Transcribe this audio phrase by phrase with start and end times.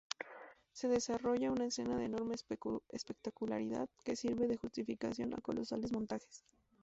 [0.71, 6.43] Se desarrolla una escena de enorme espectacularidad que sirve de justificación a colosales montajes.